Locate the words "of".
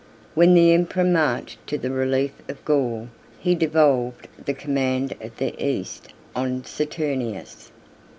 2.49-2.65, 5.21-5.37